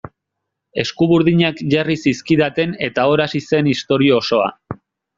Eskuburdinak 0.83 1.61
jarri 1.75 1.99
zizkidaten 2.05 2.75
eta 2.91 3.07
hor 3.13 3.27
hasi 3.29 3.47
zen 3.53 3.73
historia 3.77 4.21
osoa. 4.25 4.53